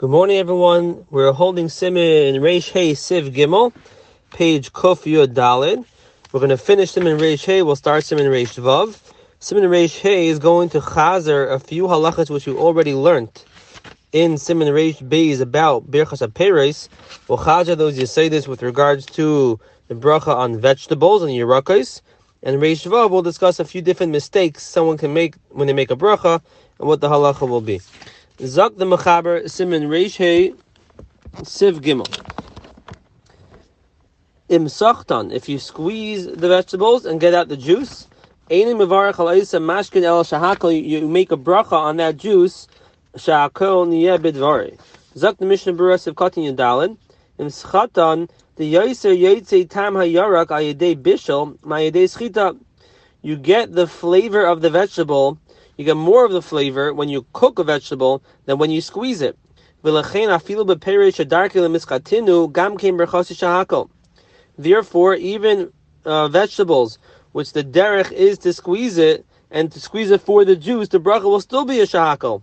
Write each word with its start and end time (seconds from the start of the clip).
Good 0.00 0.08
morning, 0.08 0.38
everyone. 0.38 1.04
We're 1.10 1.30
holding 1.30 1.66
Siman 1.66 2.40
Reish 2.40 2.70
Hey 2.70 2.92
Siv 2.92 3.34
Gimel, 3.34 3.70
page 4.30 4.72
Kuf 4.72 5.02
Yud 5.02 5.34
Dalid. 5.34 5.84
We're 6.32 6.40
going 6.40 6.48
to 6.48 6.56
finish 6.56 6.94
Siman 6.94 7.20
Reish 7.20 7.44
Hey. 7.44 7.60
We'll 7.60 7.76
start 7.76 8.04
Siman 8.04 8.30
Reish 8.30 8.58
Vav. 8.58 8.98
Siman 9.42 9.68
Reish 9.68 10.00
Hey 10.00 10.28
is 10.28 10.38
going 10.38 10.70
to 10.70 10.80
chazer 10.80 11.52
a 11.52 11.58
few 11.58 11.82
halachas 11.82 12.30
which 12.30 12.46
we 12.46 12.54
already 12.54 12.94
learned 12.94 13.44
in 14.12 14.36
Siman 14.36 14.72
Reish 14.72 15.06
Beis 15.06 15.42
about 15.42 15.90
Birchas 15.90 16.26
HaPeres. 16.26 16.88
We'll 17.28 17.36
chazer 17.36 17.76
those 17.76 17.98
you 17.98 18.06
say 18.06 18.30
this 18.30 18.48
with 18.48 18.62
regards 18.62 19.04
to 19.04 19.60
the 19.88 19.94
bracha 19.94 20.34
on 20.34 20.58
vegetables 20.58 21.22
and 21.22 21.30
yerakos. 21.32 22.00
And 22.42 22.56
Reish 22.56 22.90
Vav 22.90 23.10
will 23.10 23.20
discuss 23.20 23.60
a 23.60 23.66
few 23.66 23.82
different 23.82 24.12
mistakes 24.12 24.62
someone 24.62 24.96
can 24.96 25.12
make 25.12 25.34
when 25.50 25.66
they 25.66 25.74
make 25.74 25.90
a 25.90 25.96
bracha 25.96 26.40
and 26.78 26.88
what 26.88 27.02
the 27.02 27.10
halacha 27.10 27.46
will 27.46 27.60
be. 27.60 27.82
Zak 28.42 28.76
the 28.76 28.86
Mechaber 28.86 29.44
Siman 29.44 29.88
Reish 29.88 30.16
Hey 30.16 30.54
Siv 31.42 31.80
Gimel. 31.80 32.08
Im 34.48 34.64
Sachtan, 34.64 35.30
if 35.30 35.46
you 35.46 35.58
squeeze 35.58 36.24
the 36.24 36.48
vegetables 36.48 37.04
and 37.04 37.20
get 37.20 37.34
out 37.34 37.48
the 37.48 37.56
juice, 37.58 38.08
Einim 38.48 38.78
Mevarach 38.78 39.16
Alaisa 39.16 39.60
Mashkin 39.60 40.04
El 40.04 40.24
Shahakal, 40.24 40.82
you 40.82 41.06
make 41.06 41.30
a 41.30 41.36
bracha 41.36 41.72
on 41.72 41.98
that 41.98 42.16
juice, 42.16 42.66
Shahakal 43.14 43.86
Niyeh 43.86 44.18
Bidvari. 44.18 44.80
Zak 45.14 45.36
the 45.36 45.44
Mishnah 45.44 45.74
Berurah 45.74 46.00
Siv 46.00 46.14
Yadalin. 46.14 46.96
Im 47.38 47.48
Schatan, 47.48 48.30
the 48.56 48.72
Yaiser 48.72 49.14
Yaitse 49.14 49.68
Tam 49.68 49.92
HaYarak 49.96 50.46
Ayadei 50.46 50.96
Bishel, 50.96 51.58
Mayadei 51.58 52.04
Schita, 52.04 52.58
you 53.20 53.36
get 53.36 53.74
the 53.74 53.86
flavor 53.86 54.46
of 54.46 54.62
the 54.62 54.70
vegetable 54.70 55.38
you 55.80 55.86
get 55.86 55.96
more 55.96 56.26
of 56.26 56.32
the 56.32 56.42
flavor 56.42 56.92
when 56.92 57.08
you 57.08 57.24
cook 57.32 57.58
a 57.58 57.64
vegetable 57.64 58.22
than 58.44 58.58
when 58.58 58.70
you 58.70 58.82
squeeze 58.82 59.22
it. 59.22 59.38
Therefore, 64.58 65.14
even 65.14 65.72
uh, 66.04 66.28
vegetables, 66.28 66.98
which 67.32 67.54
the 67.54 67.64
derech 67.64 68.12
is 68.12 68.36
to 68.40 68.52
squeeze 68.52 68.98
it 68.98 69.24
and 69.50 69.72
to 69.72 69.80
squeeze 69.80 70.10
it 70.10 70.20
for 70.20 70.44
the 70.44 70.54
juice, 70.54 70.88
the 70.88 71.00
bracha 71.00 71.22
will 71.22 71.40
still 71.40 71.64
be 71.64 71.80
a 71.80 71.86
shahakal. 71.86 72.42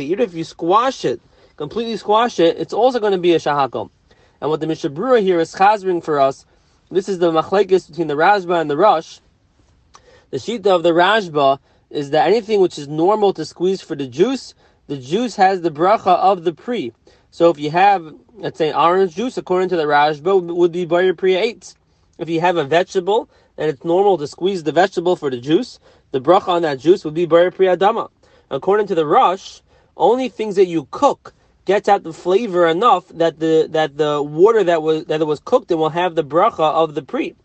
Even 0.00 0.20
if 0.20 0.34
you 0.34 0.44
squash 0.44 1.04
it, 1.04 1.20
completely 1.56 1.96
squash 1.96 2.38
it, 2.38 2.56
it's 2.56 2.72
also 2.72 3.00
going 3.00 3.10
to 3.10 3.18
be 3.18 3.34
a 3.34 3.40
shahakal. 3.40 3.90
And 4.40 4.48
what 4.48 4.60
the 4.60 4.68
Mishnah 4.68 4.90
Berurah 4.90 5.20
here 5.20 5.40
is 5.40 5.52
chazering 5.52 6.04
for 6.04 6.20
us, 6.20 6.46
this 6.88 7.08
is 7.08 7.18
the 7.18 7.32
machlekes 7.32 7.88
between 7.88 8.06
the 8.06 8.14
Rashba 8.14 8.60
and 8.60 8.70
the 8.70 8.76
Rosh, 8.76 9.18
the 10.30 10.38
shita 10.38 10.66
of 10.66 10.82
the 10.82 10.92
Rashba 10.92 11.58
is 11.90 12.10
that 12.10 12.26
anything 12.26 12.60
which 12.60 12.78
is 12.78 12.88
normal 12.88 13.32
to 13.34 13.44
squeeze 13.44 13.82
for 13.82 13.96
the 13.96 14.06
juice, 14.06 14.54
the 14.86 14.96
juice 14.96 15.36
has 15.36 15.60
the 15.60 15.70
bracha 15.70 16.16
of 16.16 16.44
the 16.44 16.52
pre. 16.52 16.92
So 17.30 17.50
if 17.50 17.58
you 17.58 17.70
have, 17.70 18.14
let's 18.34 18.58
say, 18.58 18.72
orange 18.72 19.14
juice, 19.14 19.36
according 19.36 19.68
to 19.70 19.76
the 19.76 19.84
Rashba, 19.84 20.54
would 20.54 20.72
be 20.72 20.84
Bayer 20.84 21.14
Priya 21.14 21.40
8. 21.40 21.74
If 22.18 22.28
you 22.28 22.40
have 22.40 22.56
a 22.56 22.64
vegetable 22.64 23.28
and 23.56 23.68
it's 23.68 23.84
normal 23.84 24.18
to 24.18 24.26
squeeze 24.26 24.62
the 24.62 24.72
vegetable 24.72 25.16
for 25.16 25.30
the 25.30 25.38
juice, 25.38 25.78
the 26.12 26.20
bracha 26.20 26.48
on 26.48 26.62
that 26.62 26.78
juice 26.78 27.04
would 27.04 27.14
be 27.14 27.26
Bayer 27.26 27.50
Priya 27.50 27.76
Dama. 27.76 28.08
According 28.50 28.86
to 28.88 28.94
the 28.94 29.06
Rosh, 29.06 29.60
only 29.96 30.28
things 30.28 30.56
that 30.56 30.66
you 30.66 30.88
cook 30.90 31.34
gets 31.64 31.88
out 31.88 32.02
the 32.02 32.12
flavor 32.12 32.66
enough 32.66 33.06
that 33.08 33.38
the 33.38 33.68
that 33.70 33.96
the 33.96 34.22
water 34.22 34.64
that 34.64 34.82
was 34.82 35.04
that 35.04 35.20
it 35.20 35.26
was 35.26 35.40
cooked 35.40 35.70
in 35.70 35.78
will 35.78 35.90
have 35.90 36.14
the 36.14 36.24
bracha 36.24 36.72
of 36.72 36.94
the 36.94 37.02
pre. 37.02 37.36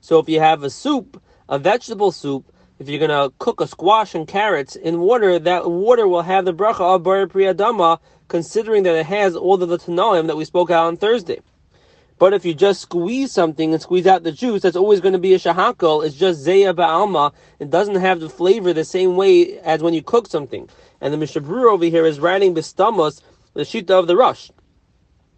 So 0.00 0.18
if 0.18 0.28
you 0.28 0.40
have 0.40 0.62
a 0.62 0.70
soup 0.70 1.22
a 1.50 1.58
vegetable 1.58 2.12
soup, 2.12 2.46
if 2.78 2.88
you're 2.88 3.06
going 3.06 3.10
to 3.10 3.34
cook 3.38 3.60
a 3.60 3.66
squash 3.66 4.14
and 4.14 4.26
carrots 4.26 4.76
in 4.76 5.00
water, 5.00 5.38
that 5.38 5.68
water 5.68 6.06
will 6.06 6.22
have 6.22 6.44
the 6.44 6.54
bracha 6.54 6.94
of 6.94 7.02
bar 7.02 7.26
priyadama, 7.26 7.98
considering 8.28 8.84
that 8.84 8.94
it 8.94 9.06
has 9.06 9.34
all 9.34 9.60
of 9.60 9.68
the 9.68 9.76
tanaim 9.76 10.28
that 10.28 10.36
we 10.36 10.44
spoke 10.44 10.70
out 10.70 10.86
on 10.86 10.96
Thursday. 10.96 11.40
But 12.20 12.34
if 12.34 12.44
you 12.44 12.54
just 12.54 12.82
squeeze 12.82 13.32
something 13.32 13.72
and 13.72 13.82
squeeze 13.82 14.06
out 14.06 14.22
the 14.22 14.30
juice, 14.30 14.62
that's 14.62 14.76
always 14.76 15.00
going 15.00 15.14
to 15.14 15.18
be 15.18 15.34
a 15.34 15.38
shahakal. 15.38 16.06
It's 16.06 16.14
just 16.14 16.46
zeya 16.46 16.72
ba'alma. 16.72 17.32
It 17.58 17.68
doesn't 17.68 17.96
have 17.96 18.20
the 18.20 18.30
flavor 18.30 18.72
the 18.72 18.84
same 18.84 19.16
way 19.16 19.58
as 19.58 19.82
when 19.82 19.92
you 19.92 20.02
cook 20.02 20.28
something. 20.28 20.68
And 21.00 21.12
the 21.12 21.18
Mishnah 21.18 21.42
Berurah 21.42 21.72
over 21.72 21.86
here 21.86 22.06
is 22.06 22.20
writing 22.20 22.54
bistamos, 22.54 23.22
the 23.54 23.62
shita 23.62 23.90
of 23.90 24.06
the 24.06 24.16
Rosh. 24.16 24.50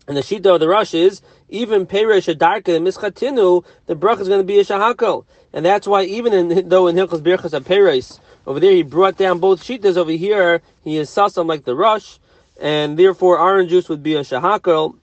And 0.08 0.16
the 0.16 0.20
shita 0.20 0.46
of 0.46 0.60
the 0.60 0.68
Rosh 0.68 0.94
is 0.94 1.22
even 1.48 1.86
perish 1.86 2.26
adarka 2.26 2.76
and 2.76 2.86
mischatinu, 2.86 3.64
the 3.86 3.94
bracha 3.94 4.20
is 4.20 4.28
going 4.28 4.40
to 4.40 4.44
be 4.44 4.58
a 4.58 4.64
shahakal. 4.64 5.24
And 5.52 5.64
that's 5.64 5.86
why 5.86 6.04
even 6.04 6.32
in, 6.32 6.68
though 6.68 6.88
in 6.88 6.96
Hilchas 6.96 7.20
Birchas 7.20 7.58
Aperes, 7.58 8.18
over 8.46 8.58
there 8.58 8.72
he 8.72 8.82
brought 8.82 9.16
down 9.16 9.38
both 9.38 9.62
shitas, 9.62 9.96
over 9.96 10.10
here 10.10 10.62
he 10.82 10.96
is 10.96 11.08
sasam 11.10 11.46
like 11.46 11.64
the 11.64 11.76
Rosh, 11.76 12.18
and 12.60 12.98
therefore 12.98 13.38
orange 13.38 13.70
juice 13.70 13.88
would 13.88 14.02
be 14.02 14.14
a 14.14 14.20
shahakal. 14.20 14.96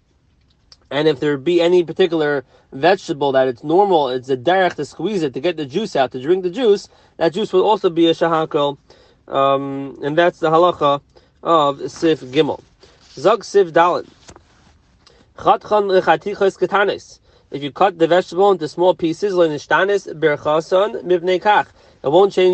And 0.92 1.08
if 1.08 1.20
there 1.20 1.38
be 1.38 1.62
any 1.62 1.84
particular 1.84 2.44
vegetable 2.74 3.32
that 3.34 3.48
it's 3.48 3.64
normal, 3.64 4.10
it's 4.10 4.30
a 4.30 4.38
derech 4.38 4.76
to 4.76 4.86
squeeze 4.86 5.24
it 5.24 5.34
to 5.36 5.40
get 5.40 5.56
the 5.56 5.66
juice 5.66 5.96
out, 5.96 6.12
to 6.12 6.22
drink 6.22 6.44
the 6.44 6.50
juice, 6.50 6.90
that 7.18 7.34
juice 7.34 7.54
will 7.54 7.64
also 7.64 7.90
be 7.90 8.08
a 8.08 8.14
shahakal. 8.14 8.78
Um, 9.28 10.00
and 10.04 10.18
that's 10.18 10.40
the 10.40 10.50
halacha 10.50 11.02
of 11.44 11.92
Sif 11.92 12.22
Gimel. 12.22 12.62
Zog 13.14 13.44
Sif 13.44 13.72
Dalit. 13.72 14.08
If 15.42 15.46
you 17.64 17.72
cut 17.72 17.98
the 17.98 18.08
vegetable 18.10 18.52
into 18.52 18.68
small 18.68 18.94
pieces, 18.94 19.32
it 19.32 19.38
won't 19.38 19.54
change 19.54 20.04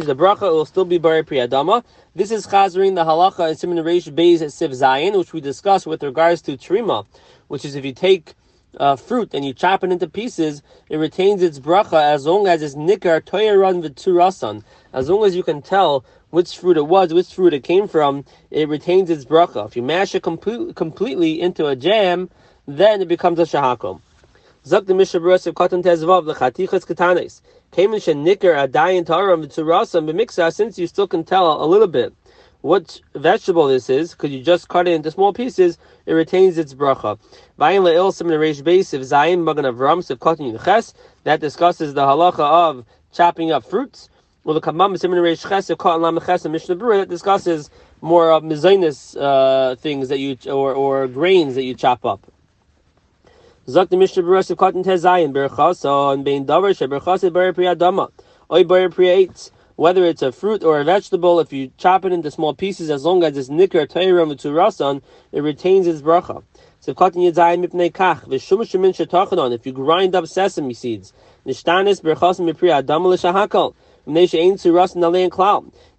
the 0.05 0.15
bracha, 0.15 0.47
it 0.47 0.51
will 0.51 0.65
still 0.65 0.85
be 0.85 0.99
bari 0.99 1.23
priyadama. 1.23 1.83
This 2.15 2.29
is 2.29 2.45
chazering 2.45 2.93
the 2.93 3.03
halacha 3.03 3.49
in 3.49 3.55
Simon 3.55 3.79
Reish 3.79 4.13
Beis 4.13 4.41
Siv 4.41 4.69
Zayin, 4.69 5.17
which 5.17 5.33
we 5.33 5.41
discussed 5.41 5.87
with 5.87 6.03
regards 6.03 6.43
to 6.43 6.55
trima, 6.57 7.07
which 7.47 7.65
is 7.65 7.73
if 7.73 7.83
you 7.83 7.91
take 7.91 8.35
uh, 8.77 8.95
fruit 8.95 9.33
and 9.33 9.43
you 9.43 9.55
chop 9.55 9.83
it 9.83 9.91
into 9.91 10.07
pieces, 10.07 10.61
it 10.87 10.97
retains 10.97 11.41
its 11.41 11.59
bracha 11.59 11.99
as 11.99 12.27
long 12.27 12.45
as 12.45 12.61
it's 12.61 12.75
nikar 12.75 13.19
toyeran 13.19 13.81
v'turasan. 13.83 14.63
As 14.93 15.09
long 15.09 15.25
as 15.25 15.35
you 15.35 15.41
can 15.41 15.63
tell 15.63 16.05
which 16.29 16.55
fruit 16.55 16.77
it 16.77 16.85
was, 16.85 17.11
which 17.15 17.33
fruit 17.33 17.55
it 17.55 17.63
came 17.63 17.87
from, 17.87 18.25
it 18.51 18.69
retains 18.69 19.09
its 19.09 19.25
bracha. 19.25 19.65
If 19.65 19.75
you 19.75 19.81
mash 19.81 20.13
it 20.13 20.21
complete, 20.21 20.75
completely 20.75 21.41
into 21.41 21.65
a 21.65 21.75
jam, 21.75 22.29
then 22.67 23.01
it 23.01 23.07
becomes 23.07 23.39
a 23.39 23.43
shahakom. 23.43 24.01
Zok 24.65 24.87
the 24.87 24.95
Mishnah 24.95 25.19
Berurah 25.19 25.53
Katan 25.53 25.83
Tezvav 25.83 26.25
lechatichas 26.25 26.85
katanes. 26.87 27.41
Kamen 27.71 27.99
shenikar 27.99 28.67
adayin 28.67 29.05
taram 29.05 29.45
v'tzurasam 29.45 30.09
b'miksa. 30.09 30.51
Since 30.51 30.79
you 30.79 30.87
still 30.87 31.07
can 31.07 31.23
tell 31.23 31.63
a 31.63 31.67
little 31.67 31.87
bit 31.87 32.13
what 32.61 32.99
vegetable 33.13 33.67
this 33.67 33.91
is, 33.91 34.13
because 34.13 34.31
you 34.31 34.41
just 34.41 34.67
cut 34.69 34.87
it 34.87 34.91
into 34.93 35.11
small 35.11 35.33
pieces, 35.33 35.77
it 36.07 36.13
retains 36.13 36.57
its 36.57 36.73
bracha. 36.73 37.19
Vayin 37.59 37.83
le'il 37.83 38.11
simin 38.11 38.39
reish 38.39 38.63
beis 38.63 38.91
if 38.91 39.01
zayin 39.01 39.43
magan 39.43 39.65
avram 39.65 39.99
if 40.09 40.17
katan 40.17 40.57
yuches. 40.57 40.95
That 41.25 41.39
discusses 41.39 41.93
the 41.93 42.01
halacha 42.01 42.39
of 42.39 42.85
chopping 43.13 43.51
up 43.51 43.63
fruits. 43.63 44.09
Well, 44.43 44.55
the 44.55 44.61
kamam 44.61 44.99
simin 44.99 45.19
reish 45.19 45.47
ches 45.47 45.69
if 45.69 45.77
katan 45.77 46.01
lam 46.01 46.19
ches 46.25 46.43
Mishnah 46.47 46.77
Berurah 46.77 47.01
that 47.01 47.09
discusses 47.09 47.69
more 48.01 48.31
of 48.31 48.41
mezainis 48.41 49.15
uh, 49.21 49.75
things 49.75 50.09
that 50.09 50.17
you 50.17 50.35
or 50.47 50.73
or 50.73 51.07
grains 51.07 51.53
that 51.53 51.63
you 51.63 51.75
chop 51.75 52.03
up. 52.03 52.31
Zok 53.67 53.89
the 53.89 53.97
Mishnah 53.97 54.21
Berurah 54.21 54.47
of 54.51 54.57
Cotton 54.59 54.83
Tezayin 54.83 55.33
Berchasa 55.33 56.13
and 56.13 56.23
Bein 56.23 56.45
Davar 56.45 56.77
Sheberchasa 56.77 57.33
Bar 57.33 57.51
Priyadama 57.51 58.11
Oy 58.51 58.63
Bar 58.63 58.89
Priyates. 58.89 59.49
Whether 59.75 60.05
it's 60.05 60.21
a 60.21 60.31
fruit 60.31 60.63
or 60.63 60.79
a 60.79 60.83
vegetable, 60.83 61.39
if 61.39 61.51
you 61.51 61.71
chop 61.75 62.05
it 62.05 62.13
into 62.13 62.29
small 62.29 62.53
pieces, 62.53 62.91
as 62.91 63.03
long 63.03 63.23
as 63.23 63.35
it's 63.35 63.49
nikar 63.49 63.87
teiram 63.87 64.31
v'turasan, 64.31 65.01
it 65.31 65.41
retains 65.41 65.87
its 65.87 66.03
bracha. 66.03 66.43
If 69.53 69.65
you 69.65 69.73
grind 69.73 70.15
up 70.15 70.27
sesame 70.27 70.73
seeds. 70.75 71.13
It 71.43 71.67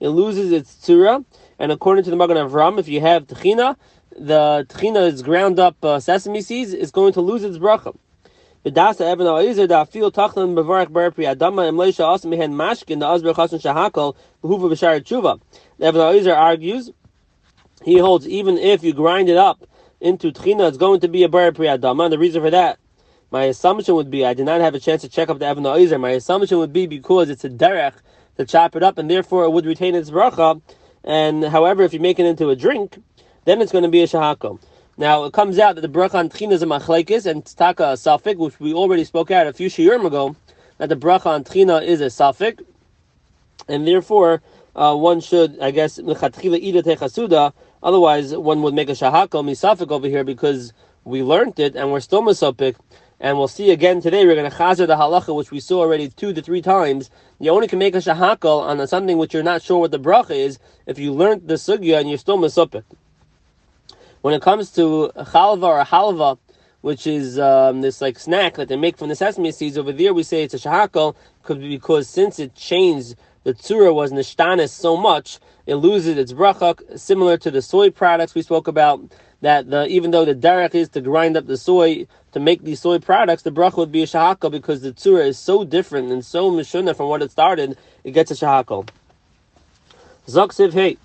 loses 0.08 0.52
its 0.52 0.74
tzura, 0.76 1.24
and 1.58 1.72
according 1.72 2.04
to 2.04 2.10
the 2.10 2.16
Magen 2.16 2.36
Avram, 2.36 2.78
if 2.78 2.86
you 2.86 3.00
have 3.00 3.26
techina, 3.26 3.74
the 4.18 4.66
tchina 4.68 5.06
is 5.06 5.22
ground 5.22 5.58
up 5.58 5.76
uh, 5.84 6.00
sesame 6.00 6.40
seeds 6.40 6.72
is 6.72 6.90
going 6.90 7.12
to 7.12 7.20
lose 7.20 7.44
its 7.44 7.58
bracha. 7.58 7.96
V'dasa 8.64 9.02
Eben 9.12 9.26
Ha'ezer 9.26 9.66
da 9.66 9.84
fil 9.84 10.10
tachlan 10.10 10.54
bevarach 10.54 10.92
bar 10.92 11.10
pri 11.10 11.24
adama 11.24 11.68
em 11.68 11.76
leisha 11.76 12.04
also 12.04 12.28
mehen 12.28 12.52
mashkin 12.52 13.00
da 13.00 13.16
azber 13.16 13.34
chasun 13.34 13.60
shahakol 13.60 14.16
behuva 14.42 14.70
b'shar 14.70 15.00
tshuva. 15.00 15.40
Eben 15.80 16.00
Ha'ezer 16.00 16.34
argues, 16.34 16.90
he 17.84 17.98
holds 17.98 18.26
even 18.26 18.56
if 18.56 18.82
you 18.82 18.92
grind 18.92 19.28
it 19.28 19.36
up 19.36 19.66
into 20.00 20.32
tchina, 20.32 20.68
it's 20.68 20.78
going 20.78 21.00
to 21.00 21.08
be 21.08 21.22
a 21.22 21.28
bar 21.28 21.52
pri 21.52 21.66
adama. 21.66 22.04
And 22.04 22.12
the 22.12 22.18
reason 22.18 22.42
for 22.42 22.50
that, 22.50 22.78
my 23.30 23.44
assumption 23.44 23.94
would 23.96 24.10
be, 24.10 24.24
I 24.24 24.34
did 24.34 24.46
not 24.46 24.60
have 24.60 24.74
a 24.74 24.80
chance 24.80 25.02
to 25.02 25.08
check 25.08 25.28
up 25.28 25.38
the 25.38 25.46
Eben 25.46 25.64
Ha'ezer. 25.64 25.98
My 25.98 26.10
assumption 26.10 26.58
would 26.58 26.72
be 26.72 26.86
because 26.86 27.28
it's 27.28 27.44
a 27.44 27.50
derech 27.50 27.94
to 28.38 28.46
chop 28.46 28.76
it 28.76 28.82
up, 28.82 28.98
and 28.98 29.10
therefore 29.10 29.44
it 29.44 29.50
would 29.50 29.66
retain 29.66 29.94
its 29.94 30.10
bracha. 30.10 30.60
And 31.04 31.44
however, 31.44 31.82
if 31.82 31.92
you 31.92 32.00
make 32.00 32.18
it 32.18 32.26
into 32.26 32.50
a 32.50 32.56
drink, 32.56 32.98
then 33.46 33.62
it's 33.62 33.72
going 33.72 33.84
to 33.84 33.90
be 33.90 34.02
a 34.02 34.06
shahako. 34.06 34.60
Now 34.98 35.24
it 35.24 35.32
comes 35.32 35.58
out 35.58 35.76
that 35.76 35.80
the 35.80 35.88
bracha 35.88 36.16
on 36.16 36.28
tchina 36.28 36.52
is 36.52 36.62
a 36.62 36.66
machlekes 36.66 37.26
and 37.26 37.44
taka 37.44 37.96
a 38.04 38.34
which 38.34 38.60
we 38.60 38.74
already 38.74 39.04
spoke 39.04 39.30
out 39.30 39.46
a 39.46 39.52
few 39.52 39.68
shiurim 39.68 40.04
ago, 40.04 40.36
that 40.78 40.88
the 40.88 40.96
bracha 40.96 41.26
on 41.26 41.44
tchina 41.44 41.82
is 41.82 42.00
a 42.00 42.10
suffix, 42.10 42.62
and 43.68 43.86
therefore 43.86 44.42
uh, 44.74 44.94
one 44.94 45.20
should, 45.20 45.58
I 45.60 45.70
guess, 45.70 45.98
ida 45.98 46.12
techasuda. 46.12 47.52
Otherwise, 47.82 48.36
one 48.36 48.62
would 48.62 48.74
make 48.74 48.88
a 48.88 48.92
shahakal 48.92 49.44
misafik 49.44 49.90
over 49.90 50.08
here 50.08 50.24
because 50.24 50.72
we 51.04 51.22
learned 51.22 51.60
it 51.60 51.76
and 51.76 51.92
we're 51.92 52.00
still 52.00 52.22
misopik. 52.22 52.74
And 53.20 53.38
we'll 53.38 53.48
see 53.48 53.70
again 53.70 54.02
today. 54.02 54.26
We're 54.26 54.34
going 54.34 54.50
to 54.50 54.56
chazer 54.56 54.86
the 54.86 54.96
halacha, 54.96 55.34
which 55.34 55.50
we 55.50 55.60
saw 55.60 55.80
already 55.80 56.08
two 56.08 56.34
to 56.34 56.42
three 56.42 56.60
times. 56.60 57.10
You 57.38 57.50
only 57.50 57.68
can 57.68 57.78
make 57.78 57.94
a 57.94 57.98
shahakal 57.98 58.60
on 58.60 58.86
something 58.86 59.16
which 59.16 59.32
you're 59.32 59.42
not 59.42 59.62
sure 59.62 59.78
what 59.78 59.92
the 59.92 60.00
bracha 60.00 60.32
is 60.32 60.58
if 60.84 60.98
you 60.98 61.12
learned 61.12 61.48
the 61.48 61.54
sugya 61.54 62.00
and 62.00 62.08
you're 62.08 62.18
still 62.18 62.38
misopik. 62.38 62.84
When 64.26 64.34
it 64.34 64.42
comes 64.42 64.72
to 64.72 65.12
chalva 65.14 65.62
or 65.62 65.84
halva, 65.84 66.38
which 66.80 67.06
is 67.06 67.38
um, 67.38 67.80
this 67.80 68.00
like 68.00 68.18
snack 68.18 68.54
that 68.54 68.66
they 68.66 68.74
make 68.74 68.98
from 68.98 69.08
the 69.08 69.14
sesame 69.14 69.52
seeds, 69.52 69.78
over 69.78 69.92
there 69.92 70.12
we 70.12 70.24
say 70.24 70.42
it's 70.42 70.52
a 70.52 70.58
shahakal 70.58 71.14
because 71.46 72.08
since 72.08 72.40
it 72.40 72.56
changed 72.56 73.14
the 73.44 73.54
tzura 73.54 73.94
was 73.94 74.10
nishtanis 74.10 74.70
so 74.70 74.96
much, 74.96 75.38
it 75.66 75.76
loses 75.76 76.18
its 76.18 76.32
bracha, 76.32 76.98
similar 76.98 77.36
to 77.36 77.52
the 77.52 77.62
soy 77.62 77.88
products 77.88 78.34
we 78.34 78.42
spoke 78.42 78.66
about. 78.66 79.00
That 79.42 79.70
the, 79.70 79.86
even 79.86 80.10
though 80.10 80.24
the 80.24 80.34
derech 80.34 80.74
is 80.74 80.88
to 80.88 81.00
grind 81.00 81.36
up 81.36 81.46
the 81.46 81.56
soy 81.56 82.08
to 82.32 82.40
make 82.40 82.64
these 82.64 82.80
soy 82.80 82.98
products, 82.98 83.44
the 83.44 83.52
bracha 83.52 83.76
would 83.76 83.92
be 83.92 84.02
a 84.02 84.06
shahakal 84.06 84.50
because 84.50 84.80
the 84.80 84.90
tzura 84.90 85.24
is 85.24 85.38
so 85.38 85.62
different 85.62 86.10
and 86.10 86.24
so 86.24 86.50
mishuna 86.50 86.96
from 86.96 87.08
what 87.08 87.22
it 87.22 87.30
started, 87.30 87.78
it 88.02 88.10
gets 88.10 88.32
a 88.32 88.34
shahakal. 88.34 88.88
Zoksiv 90.26 90.72
hey, 90.72 90.96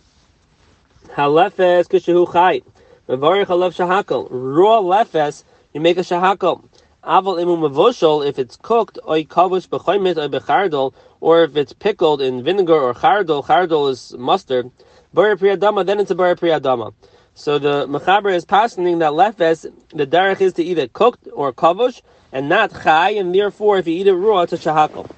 halefes 1.10 1.88
kishahu 1.88 2.34
chai, 2.34 2.62
mevarich 3.12 3.48
alav 3.48 3.76
shahakal. 3.76 4.28
Raw 4.32 4.82
lefes, 4.82 5.44
you 5.74 5.82
make 5.82 5.98
a 5.98 6.02
shahakal. 6.02 6.64
Aval 7.04 7.44
imu 7.44 7.70
mevoshol, 7.70 8.26
if 8.26 8.40
it's 8.40 8.56
cooked, 8.56 8.98
oy 9.08 9.26
kavush 9.26 9.68
b'choymet 9.68 10.18
oy 10.18 10.28
bechardol, 10.30 10.94
or 11.20 11.44
if 11.44 11.58
it's 11.58 11.74
pickled 11.74 12.22
in 12.22 12.42
vinegar 12.42 12.80
or 12.80 12.94
chardol, 12.94 13.44
chardol 13.44 13.90
is 13.90 14.16
mustard, 14.18 14.72
bar 15.14 15.36
priyadama, 15.36 15.86
then 15.86 16.00
it's 16.00 16.12
a 16.12 16.16
bar 16.16 16.36
priyadama. 16.36 16.94
So 17.34 17.60
the 17.60 17.86
mechaber 17.88 18.34
is 18.34 18.46
passing 18.46 19.00
that 19.00 19.12
lefes, 19.12 19.70
the 19.90 20.08
derech 20.08 20.40
is 20.40 20.54
to 20.54 20.64
eat 20.64 20.78
it 20.78 20.94
cooked 20.94 21.28
or 21.34 21.52
kavush, 21.52 22.02
and 22.32 22.48
not 22.48 22.72
chai, 22.84 23.10
and 23.12 23.36
therefore 23.36 23.80
if 23.80 23.88
you 23.88 23.96
eat 23.96 24.08
it 24.08 24.14
raw, 24.14 24.42
it's 24.42 24.54
a 24.54 24.58
shahakal. 24.58 25.10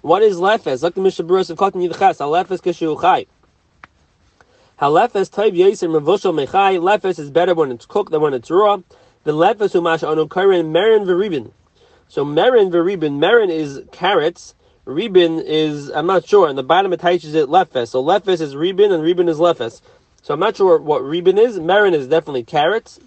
What 0.00 0.22
is 0.22 0.36
lefes? 0.36 0.82
Look 0.82 0.94
the 0.94 1.00
Mishnah 1.02 1.26
Berurah 1.26 1.50
of 1.50 1.58
Cotton 1.58 1.82
Yidchas, 1.82 2.20
a 2.20 2.24
lefes 2.24 2.60
kishu 2.62 2.98
chai. 3.00 3.26
Halefes 4.84 5.32
type 5.32 5.54
yeser 5.54 5.88
mevushol 5.88 6.34
mechai. 6.34 6.78
Lefes 6.78 7.18
is 7.18 7.30
better 7.30 7.54
when 7.54 7.72
it's 7.72 7.86
cooked 7.86 8.12
than 8.12 8.20
when 8.20 8.34
it's 8.34 8.50
raw. 8.50 8.76
The 9.22 9.32
lefes 9.32 9.72
umash 9.72 10.06
anu 10.06 10.28
karen 10.28 10.74
merin 10.74 11.06
veribin. 11.06 11.52
So 12.08 12.22
merin 12.22 12.70
veribin. 12.70 13.18
Merin 13.18 13.48
is 13.48 13.80
carrots. 13.92 14.54
Ribin 14.86 15.42
is 15.42 15.88
I'm 15.88 16.04
not 16.04 16.28
sure. 16.28 16.50
And 16.50 16.58
the 16.58 16.62
bottom 16.62 16.92
it 16.92 17.00
teaches 17.00 17.32
it 17.32 17.48
lefes. 17.48 17.88
So 17.88 18.04
lefes 18.04 18.42
is 18.42 18.54
ribin 18.54 18.92
and 18.92 19.02
ribin 19.02 19.26
is 19.30 19.38
lefes. 19.38 19.80
So 20.20 20.34
I'm 20.34 20.40
not 20.40 20.54
sure 20.54 20.78
what 20.78 21.00
ribin 21.00 21.38
is. 21.38 21.58
Merin 21.58 21.94
is 21.94 22.06
definitely 22.06 22.44
carrots. 22.44 23.00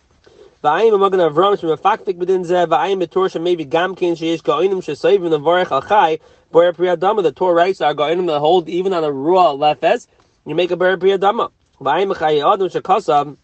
V'ayim 0.63 0.93
amagan 0.93 1.31
avram 1.31 1.59
shem 1.59 1.69
afaktik 1.69 2.17
b'din 2.17 2.43
zeh. 2.43 2.65
V'ayim 2.65 3.05
etor 3.05 3.39
maybe 3.39 3.67
gamkin 3.67 4.13
sheish 4.13 4.41
ga'inim 4.41 4.81
shesayvim 4.81 5.29
the 5.29 5.39
varech 5.39 5.69
al 5.69 5.83
chai. 5.83 6.17
Bar 6.51 6.73
priyadama. 6.73 7.21
The 7.21 7.33
Torah 7.33 7.53
writes 7.53 7.81
are 7.81 7.93
ga'inim 7.93 8.25
that 8.25 8.39
hold 8.39 8.67
even 8.67 8.93
on 8.93 9.03
a 9.03 9.11
raw 9.11 9.53
lefes. 9.53 10.07
You 10.43 10.55
make 10.55 10.71
a 10.71 10.75
bar 10.75 10.97
priyadama. 10.97 11.51
V'ayim 11.79 12.15
chayi 12.15 12.53
adam 12.53 12.69
shekasam. 12.69 13.37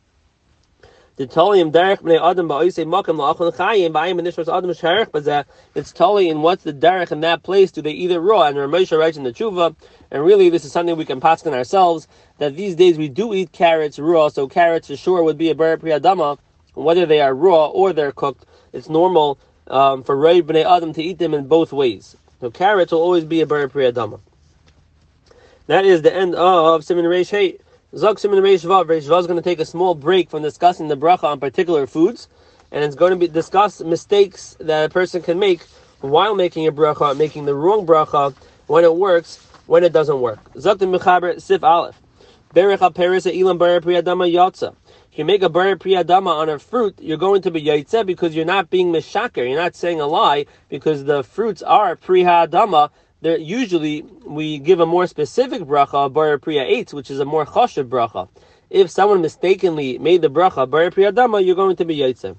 The 1.16 1.28
tolium 1.28 1.72
derech 1.72 2.02
bnei 2.02 2.20
adam 2.20 2.48
ba'oisei 2.48 2.86
makam 2.86 3.18
la'achon 3.18 3.56
chayim 3.56 3.94
ba'ayim 3.94 4.20
inishros 4.20 4.52
adam 4.52 4.72
sherech 4.72 5.12
bazeh. 5.12 5.46
It's 5.76 5.92
totally 5.92 6.30
in 6.30 6.42
what's 6.42 6.64
the 6.64 6.74
derech 6.74 7.12
in 7.12 7.22
that 7.22 7.44
place. 7.44 7.72
Do 7.72 7.84
they 7.84 7.92
it 7.92 8.18
raw? 8.18 8.44
And 8.44 8.58
Ramosha 8.58 8.98
writes 8.98 9.18
in 9.18 9.24
the 9.24 9.32
tshuva, 9.32 9.76
and 10.10 10.26
really 10.26 10.50
this 10.50 10.66
is 10.66 10.72
something 10.72 10.98
we 10.98 11.06
can 11.06 11.22
pass 11.22 11.46
ourselves, 11.46 12.08
that 12.40 12.56
these 12.56 12.76
days 12.76 12.98
we 12.98 13.10
do 13.10 13.36
eat 13.36 13.52
carrots 13.52 14.00
raw, 14.00 14.30
so 14.30 14.48
carrots 14.48 14.88
for 14.88 14.96
sure 14.96 15.22
would 15.22 15.38
be 15.38 15.52
a 15.52 15.56
bar 15.56 15.78
priyadama, 15.78 16.40
whether 16.74 17.06
they 17.06 17.22
are 17.22 17.36
raw 17.36 17.68
or 17.68 17.94
they're 17.94 18.12
cooked. 18.12 18.48
It's 18.72 18.90
normal 18.90 19.38
um, 19.68 20.04
for 20.04 20.18
Ray 20.18 20.42
bnei 20.42 20.66
adam 20.66 20.94
to 20.94 21.04
eat 21.04 21.20
them 21.20 21.36
in 21.36 21.46
both 21.46 21.72
ways. 21.72 22.18
So 22.42 22.50
carrots 22.50 22.92
will 22.92 23.02
always 23.02 23.26
be 23.26 23.42
a 23.42 23.46
bar 23.46 23.68
priyadama. 23.68 24.20
That 25.68 25.86
is 25.86 26.02
the 26.02 26.14
end 26.14 26.34
of 26.34 26.84
Simon 26.84 27.06
Reish 27.06 27.30
Hey. 27.30 27.60
Zog 27.96 28.18
Simon 28.18 28.44
is 28.44 28.66
going 28.66 28.88
to 28.88 29.42
take 29.44 29.60
a 29.60 29.66
small 29.66 29.94
break 29.94 30.32
from 30.32 30.42
discussing 30.42 30.88
the 30.88 30.98
bracha 30.98 31.26
on 31.26 31.40
particular 31.40 31.86
foods, 31.86 32.28
and 32.72 32.84
it's 32.84 32.96
going 32.96 33.12
to 33.12 33.16
be 33.16 33.28
discuss 33.28 33.82
mistakes 33.82 34.58
that 34.60 34.86
a 34.86 34.90
person 34.90 35.22
can 35.22 35.38
make 35.38 35.62
while 36.02 36.34
making 36.34 36.66
a 36.66 36.72
bracha, 36.72 37.16
making 37.16 37.46
the 37.46 37.54
wrong 37.54 37.86
bracha, 37.86 38.34
when 38.66 38.84
it 38.84 38.96
works, 38.96 39.46
when 39.68 39.84
it 39.84 39.94
doesn't 39.94 40.20
work. 40.22 40.40
Zog 40.58 40.80
the 40.80 40.88
Mechaber 40.88 41.40
Sif 41.40 41.64
Aleph. 41.64 42.02
Berech 42.56 42.80
HaPeris 42.80 43.32
Ilam 43.32 43.60
Bar 43.60 43.80
Priyadama 43.80 44.28
Yotza. 44.32 44.76
If 45.12 45.20
you 45.20 45.26
make 45.26 45.44
a 45.44 45.50
bar 45.50 45.76
priyadama 45.76 46.30
on 46.30 46.50
a 46.50 46.58
fruit, 46.58 46.96
you're 47.00 47.18
going 47.18 47.44
to 47.44 47.52
be 47.52 47.62
yaitze 47.62 48.04
because 48.04 48.36
you're 48.36 48.46
not 48.46 48.72
being 48.72 48.92
mishaker. 48.92 49.44
You're 49.44 49.62
not 49.62 49.76
saying 49.76 50.02
a 50.02 50.08
lie 50.08 50.48
because 50.70 51.04
the 51.04 51.24
fruits 51.24 51.62
are 51.62 51.96
priyadama 51.96 52.90
there 53.24 53.38
usually 53.38 54.04
we 54.26 54.60
give 54.60 54.82
a 54.82 54.86
more 54.86 55.08
specific 55.08 55.62
bracha, 55.62 56.12
bar 56.12 56.38
priya 56.38 56.64
eight, 56.64 56.94
which 56.94 57.10
is 57.10 57.20
a 57.20 57.26
more 57.26 57.46
choshev 57.46 57.86
bracha. 57.86 58.28
If 58.70 58.92
someone 58.92 59.22
mistakenly 59.22 59.98
made 59.98 60.22
the 60.22 60.30
bracha 60.30 60.70
bar 60.70 60.92
priya 60.92 61.14
dama, 61.14 61.40
you're 61.40 61.56
going 61.56 61.78
to 61.78 61.86
be 61.86 61.98
yaitze. 61.98 62.36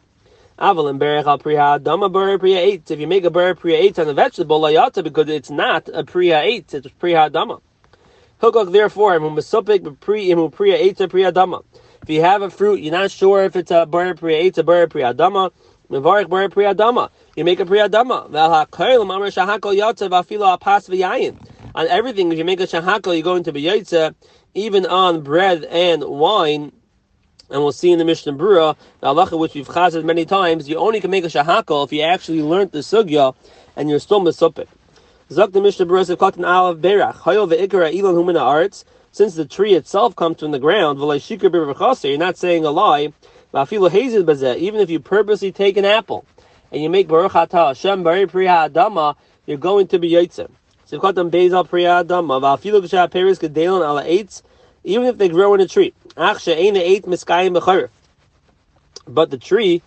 Aval 0.58 0.90
and 0.90 1.00
berech 1.00 1.42
priya 1.42 1.80
dama 1.82 2.10
bar 2.10 2.38
priya 2.38 2.58
eight. 2.58 2.90
If 2.90 3.00
you 3.00 3.06
make 3.06 3.24
a 3.24 3.30
bar 3.30 3.54
priya 3.54 3.78
eight 3.78 3.98
on 3.98 4.08
a 4.08 4.14
vegetable, 4.14 4.60
layata 4.60 5.02
because 5.02 5.28
it's 5.30 5.50
not 5.50 5.88
a 5.88 6.04
priya 6.04 6.40
eight, 6.42 6.74
it's 6.74 6.86
priya 6.98 7.30
dama. 7.30 7.60
Hukok 8.42 8.70
therefore, 8.70 9.18
imu 9.18 9.38
mesopik 9.38 9.98
priya 10.00 10.76
eight 10.76 11.00
a 11.00 11.08
priya 11.08 11.32
dama. 11.32 11.62
If 12.02 12.10
you 12.10 12.20
have 12.20 12.42
a 12.42 12.50
fruit, 12.50 12.80
you're 12.80 12.92
not 12.92 13.10
sure 13.10 13.42
if 13.44 13.56
it's 13.56 13.70
a 13.70 13.86
bar 13.86 14.14
priya 14.14 14.36
eight, 14.36 14.58
a 14.58 14.62
bar 14.62 14.86
priya 14.86 15.14
dama. 15.14 15.50
Mevarich 15.90 16.28
bar 16.28 16.48
priya 16.48 16.74
dama 16.74 17.10
you 17.36 17.44
make 17.44 17.60
a 17.60 17.64
priyadama. 17.64 18.30
On 21.76 21.88
everything, 21.88 22.30
if 22.30 22.38
you 22.38 22.44
make 22.44 22.60
a 22.60 22.66
shahakal, 22.66 23.16
you 23.16 23.22
go 23.22 23.34
into 23.34 23.52
yaitza, 23.52 24.14
even 24.54 24.86
on 24.86 25.22
bread 25.22 25.64
and 25.64 26.04
wine. 26.04 26.72
And 27.50 27.60
we'll 27.62 27.72
see 27.72 27.90
in 27.90 27.98
the 27.98 28.04
Mishnah 28.04 28.32
Berurah, 28.32 28.76
the 29.00 29.08
halacha 29.08 29.38
which 29.38 29.54
we've 29.54 29.68
chazed 29.68 30.04
many 30.04 30.24
times, 30.24 30.68
you 30.68 30.78
only 30.78 31.00
can 31.00 31.10
make 31.10 31.24
a 31.24 31.28
shahakal 31.28 31.84
if 31.84 31.92
you 31.92 32.02
actually 32.02 32.42
learned 32.42 32.70
the 32.72 32.78
sugya 32.78 33.34
and 33.76 33.90
you're 33.90 33.98
still 33.98 34.20
mesupik. 34.20 34.68
Zok 35.30 35.52
the 35.52 35.60
Mishnah 35.60 35.86
Berurah 35.86 36.08
of 36.10 36.18
Katan 36.18 36.44
Alav 36.44 36.80
Berach, 36.80 37.16
Hayol 37.22 37.52
ve'ikara 37.52 37.92
ilan 37.92 38.14
humina 38.14 38.40
arts, 38.40 38.84
since 39.10 39.34
the 39.34 39.44
tree 39.44 39.74
itself 39.74 40.16
comes 40.16 40.40
from 40.40 40.50
the 40.52 40.58
ground, 40.58 40.98
you're 40.98 42.18
not 42.18 42.36
saying 42.36 42.64
a 42.64 42.70
lie, 42.70 43.12
even 43.54 44.80
if 44.80 44.90
you 44.90 44.98
purposely 44.98 45.52
take 45.52 45.76
an 45.76 45.84
apple 45.84 46.24
and 46.72 46.82
you 46.82 46.90
make 46.90 47.06
Baruch 47.06 47.32
Atah 47.32 47.68
Hashem 47.68 48.02
Priya 48.02 48.68
Adama, 48.68 49.14
you're 49.46 49.58
going 49.58 49.86
to 49.88 49.98
be 49.98 50.10
Yitzim. 50.10 50.50
Even 54.86 55.06
if 55.06 55.18
they 55.18 55.28
grow 55.28 55.54
in 55.54 55.60
a 55.60 55.66
tree. 55.66 55.94
But 59.06 59.30
the 59.30 59.38
tree 59.38 59.82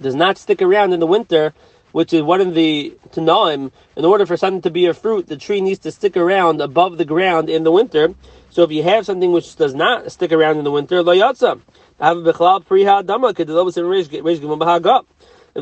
does 0.00 0.14
not 0.14 0.38
stick 0.38 0.60
around 0.60 0.92
in 0.92 1.00
the 1.00 1.06
winter, 1.06 1.54
which 1.92 2.12
is 2.12 2.22
one 2.22 2.40
of 2.40 2.54
the 2.54 2.96
Tanaim. 3.10 3.70
In 3.96 4.04
order 4.04 4.26
for 4.26 4.36
something 4.36 4.62
to 4.62 4.70
be 4.70 4.86
a 4.86 4.94
fruit, 4.94 5.26
the 5.26 5.36
tree 5.36 5.60
needs 5.60 5.78
to 5.80 5.92
stick 5.92 6.16
around 6.16 6.60
above 6.60 6.98
the 6.98 7.04
ground 7.04 7.48
in 7.48 7.64
the 7.64 7.72
winter. 7.72 8.14
So 8.50 8.62
if 8.62 8.70
you 8.70 8.82
have 8.82 9.06
something 9.06 9.32
which 9.32 9.56
does 9.56 9.74
not 9.74 10.10
stick 10.12 10.32
around 10.32 10.58
in 10.58 10.64
the 10.64 10.70
winter, 10.70 11.02
lo 11.02 11.14
yatsa. 11.14 11.60
If 12.00 12.26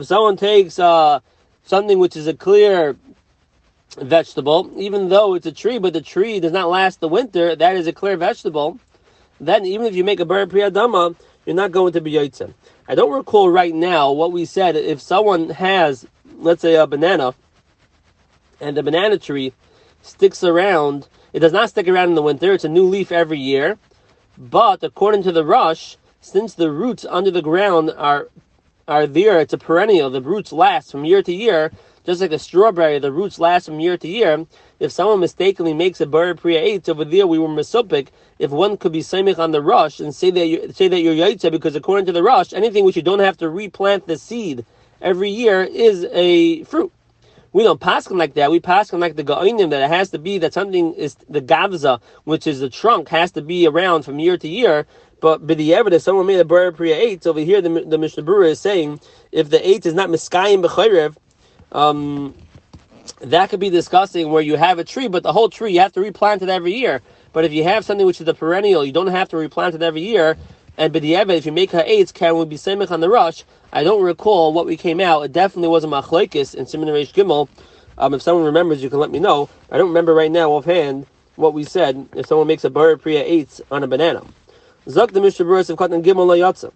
someone 0.02 0.36
takes 0.36 0.78
uh, 0.78 1.20
something 1.64 1.98
which 1.98 2.16
is 2.16 2.26
a 2.26 2.34
clear 2.34 2.96
vegetable, 3.96 4.70
even 4.76 5.08
though 5.08 5.32
it's 5.32 5.46
a 5.46 5.52
tree, 5.52 5.78
but 5.78 5.94
the 5.94 6.02
tree 6.02 6.38
does 6.40 6.52
not 6.52 6.68
last 6.68 7.00
the 7.00 7.08
winter, 7.08 7.56
that 7.56 7.76
is 7.76 7.86
a 7.86 7.92
clear 7.92 8.18
vegetable, 8.18 8.78
then 9.40 9.64
even 9.64 9.86
if 9.86 9.94
you 9.94 10.04
make 10.04 10.20
a 10.20 10.26
bar 10.26 10.44
priyadama, 10.44 11.16
you're 11.46 11.56
not 11.56 11.72
going 11.72 11.94
to 11.94 12.02
be 12.02 12.12
yotzim. 12.12 12.52
I 12.86 12.94
don't 12.94 13.12
recall 13.12 13.48
right 13.48 13.74
now 13.74 14.12
what 14.12 14.32
we 14.32 14.44
said. 14.44 14.76
If 14.76 15.00
someone 15.00 15.48
has, 15.50 16.06
let's 16.36 16.60
say, 16.60 16.74
a 16.74 16.86
banana, 16.86 17.34
and 18.60 18.76
the 18.76 18.82
banana 18.82 19.16
tree 19.16 19.54
sticks 20.02 20.44
around, 20.44 21.08
it 21.32 21.40
does 21.40 21.52
not 21.52 21.70
stick 21.70 21.88
around 21.88 22.10
in 22.10 22.14
the 22.14 22.22
winter, 22.22 22.52
it's 22.52 22.64
a 22.64 22.68
new 22.68 22.84
leaf 22.84 23.10
every 23.10 23.38
year, 23.38 23.78
but 24.36 24.82
according 24.82 25.22
to 25.22 25.32
the 25.32 25.44
Rosh, 25.44 25.96
since 26.26 26.54
the 26.54 26.73
roots 26.73 27.06
under 27.09 27.30
the 27.30 27.40
ground 27.40 27.92
are 27.97 28.28
are 28.88 29.06
there, 29.06 29.40
it's 29.40 29.52
a 29.52 29.59
perennial. 29.59 30.11
The 30.11 30.21
roots 30.21 30.52
last 30.52 30.90
from 30.90 31.04
year 31.04 31.23
to 31.23 31.33
year, 31.33 31.73
just 32.04 32.21
like 32.21 32.33
a 32.33 32.38
strawberry. 32.38 32.99
The 32.99 33.12
roots 33.12 33.38
last 33.38 33.66
from 33.66 33.80
year 33.80 33.97
to 33.97 34.09
year. 34.09 34.45
If 34.80 34.92
someone 34.92 35.21
mistakenly 35.21 35.73
makes 35.73 36.00
a 36.00 36.06
bar 36.06 36.35
priya 36.35 36.61
eight 36.61 36.88
over 36.88 37.04
there, 37.04 37.26
we 37.26 37.38
were 37.38 37.49
mesopik. 37.49 38.09
If 38.38 38.50
one 38.50 38.76
could 38.76 38.92
be 38.92 39.00
samich 39.00 39.38
on 39.38 39.52
the 39.52 39.62
Rosh 39.62 40.00
and 40.00 40.14
say 40.14 40.30
that 40.33 40.47
you 40.47 40.73
say 40.73 40.88
that 40.88 41.00
you're 41.00 41.14
yaitza, 41.14 41.50
because 41.50 41.76
according 41.76 42.06
to 42.06 42.12
the 42.12 42.23
Rosh, 42.23 42.52
anything 42.52 42.85
which 42.85 42.97
you 42.97 43.02
don't 43.02 43.21
have 43.21 43.37
to 43.38 43.49
replant 43.49 44.06
the 44.06 44.18
seed 44.18 44.64
every 45.00 45.30
year 45.30 45.62
is 45.62 46.06
a 46.12 46.64
fruit. 46.64 46.92
We 47.56 47.62
don't 47.62 47.80
pass 47.80 48.11
like 48.11 48.35
that. 48.35 48.50
We 48.50 48.61
pass 48.61 48.92
like 48.92 49.16
the 49.16 49.25
Ga'inim 49.25 49.71
that 49.71 49.83
it 49.83 49.88
has 49.88 50.11
to 50.11 50.18
be 50.18 50.37
that 50.38 50.52
something 50.52 50.92
is 50.92 51.14
the 51.30 51.40
Gavza, 51.40 52.02
which 52.25 52.47
is 52.47 52.61
the 52.61 52.68
trunk, 52.68 53.09
has 53.09 53.33
to 53.33 53.40
be 53.40 53.66
around 53.66 54.02
from 54.02 54.18
year 54.18 54.37
to 54.37 54.47
year. 54.47 54.87
But 55.20 55.46
the 55.46 55.75
evidence, 55.75 56.04
someone 56.04 56.26
made 56.26 56.40
a 56.40 56.44
Bar 56.44 56.73
Priya 56.73 56.96
8, 56.96 57.26
over 57.26 57.40
here 57.40 57.61
the, 57.61 57.85
the 57.87 57.99
Mishnah 57.99 58.23
Berurah 58.23 58.50
is 58.50 58.61
saying 58.61 59.00
if 59.32 59.49
the 59.49 59.66
8 59.66 59.87
is 59.87 59.94
not 59.94 60.11
Miskayim 60.11 60.64
B'chayrev, 60.64 61.16
um, 61.73 62.35
that 63.20 63.50
could 63.50 63.61
be 63.61 63.70
discussing 63.70 64.30
where 64.30 64.42
you 64.42 64.56
have 64.56 64.78
a 64.78 64.85
tree, 64.85 65.08
but 65.08 65.23
the 65.23 65.32
whole 65.32 65.49
tree, 65.49 65.73
you 65.73 65.80
have 65.80 65.92
to 65.92 66.00
replant 66.00 66.42
it 66.42 66.49
every 66.49 66.75
year. 66.75 67.00
But 67.32 67.44
if 67.44 67.52
you 67.52 67.64
have 67.64 67.85
something 67.85 68.06
which 68.06 68.20
is 68.20 68.28
a 68.28 68.35
perennial, 68.35 68.85
you 68.85 68.92
don't 68.92 69.06
have 69.06 69.28
to 69.30 69.37
replant 69.37 69.75
it 69.75 69.82
every 69.82 70.02
year. 70.02 70.37
And 70.76 70.92
b'di'evet, 70.92 71.37
if 71.37 71.46
you 71.46 71.52
make 71.52 71.70
ha'etz, 71.70 72.12
can 72.12 72.37
we 72.37 72.44
be 72.44 72.56
semich 72.56 72.90
on 72.90 73.00
the 73.00 73.08
Rosh? 73.08 73.42
I 73.73 73.85
don't 73.85 74.02
recall 74.02 74.52
what 74.52 74.66
we 74.66 74.76
came 74.76 75.00
out. 75.00 75.23
It 75.23 75.32
definitely 75.32 75.68
was 75.68 75.85
a 75.85 75.87
machlekes 75.87 76.54
in 76.54 76.66
Simon 76.66 76.88
Reish 76.88 77.12
Gimel. 77.12 77.49
Um, 77.99 78.12
if 78.12 78.20
someone 78.23 78.44
remembers, 78.44 78.82
you 78.82 78.90
can 78.90 78.99
let 78.99 79.11
me 79.11 79.18
know. 79.18 79.49
I 79.70 79.78
don't 79.78 79.88
remember 79.88 80.14
right 80.14 80.30
now 80.30 80.50
offhand 80.50 81.06
what 81.37 81.54
we 81.54 81.64
said. 81.64 82.08
If 82.14 82.26
someone 82.26 82.46
makes 82.46 82.64
a 82.64 82.70
bar 82.70 82.96
priya 82.96 83.25
eitz 83.25 83.61
on 83.70 83.82
a 83.82 83.87
banana, 83.87 84.23
zok 84.86 85.12
the 85.12 85.20
mishnah 85.20 85.46
of 85.46 85.66
katan 85.66 86.02
gimel 86.02 86.26
layatza. 86.26 86.72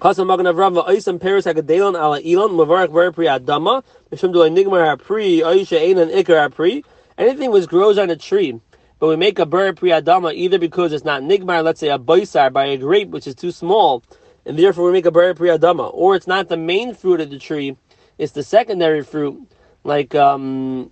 Kasam 0.00 0.26
magan 0.26 0.46
avram 0.46 0.82
va'isam 0.82 1.20
peris 1.20 1.52
hagadelon 1.52 1.94
ala 1.94 2.20
ilon 2.20 2.50
mavarach 2.50 2.92
bar 2.92 3.12
priya 3.12 3.38
dama 3.38 3.82
mishum 4.10 4.32
doy 4.32 4.50
nigmar 4.50 4.86
ha'pri 4.86 5.40
aisha 5.40 5.80
einan 5.80 6.10
ikar 6.12 6.48
ha'pri. 6.48 6.84
Anything 7.18 7.50
which 7.50 7.68
grows 7.68 7.98
on 7.98 8.10
a 8.10 8.16
tree 8.16 8.60
but 9.02 9.08
we 9.08 9.16
make 9.16 9.40
a 9.40 9.46
bar 9.46 9.72
priyadama 9.72 10.32
either 10.32 10.60
because 10.60 10.92
it's 10.92 11.04
not 11.04 11.22
nigmar, 11.22 11.64
let's 11.64 11.80
say 11.80 11.88
a 11.88 11.98
boisar 11.98 12.52
by 12.52 12.66
a 12.66 12.76
grape 12.76 13.08
which 13.08 13.26
is 13.26 13.34
too 13.34 13.50
small, 13.50 14.04
and 14.46 14.56
therefore 14.56 14.86
we 14.86 14.92
make 14.92 15.06
a 15.06 15.10
bar 15.10 15.34
priyadama, 15.34 15.90
or 15.92 16.14
it's 16.14 16.28
not 16.28 16.48
the 16.48 16.56
main 16.56 16.94
fruit 16.94 17.20
of 17.20 17.28
the 17.28 17.36
tree, 17.36 17.76
it's 18.16 18.30
the 18.30 18.44
secondary 18.44 19.02
fruit, 19.02 19.44
like 19.82 20.14
um, 20.14 20.88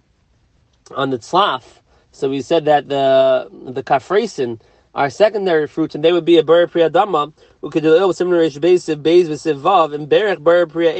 on 0.92 1.10
the 1.10 1.20
tzlaf. 1.20 1.62
So 2.10 2.28
we 2.28 2.42
said 2.42 2.64
that 2.64 2.88
the 2.88 3.48
the 3.52 3.84
kafresin 3.84 4.60
are 4.94 5.10
secondary 5.10 5.66
fruits, 5.66 5.94
and 5.94 6.04
they 6.04 6.12
would 6.12 6.24
be 6.24 6.38
a 6.38 6.42
bar 6.42 6.66
priyadama, 6.66 7.32
who 7.60 7.70
could 7.70 7.82
do 7.82 7.94
it 7.94 8.06
with 8.06 8.16
similar 8.16 8.48
base 8.58 8.88
of 8.88 9.02
base 9.02 9.28
vav 9.28 9.94
and 9.94 10.08
berech 10.08 10.42
bar 10.42 10.66
priya 10.66 10.94